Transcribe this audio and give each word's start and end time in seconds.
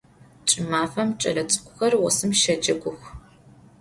Ç'ımafem 0.47 1.09
ç'elets'ık'uxer 1.19 1.93
vosım 2.01 2.31
şecegux. 2.41 2.99